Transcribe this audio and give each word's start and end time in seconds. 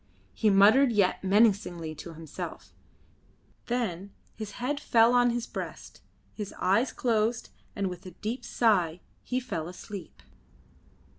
He 0.33 0.49
muttered 0.49 0.91
yet 0.91 1.23
menacingly 1.23 1.93
to 1.93 2.15
himself, 2.15 2.73
then 3.67 4.09
his 4.33 4.53
head 4.53 4.79
fell 4.79 5.13
on 5.13 5.29
his 5.29 5.45
breast, 5.45 6.01
his 6.33 6.55
eyes 6.59 6.91
closed, 6.91 7.49
and 7.75 7.87
with 7.87 8.03
a 8.07 8.17
deep 8.17 8.43
sigh 8.43 9.01
he 9.21 9.39
fell 9.39 9.67
asleep. 9.67 10.23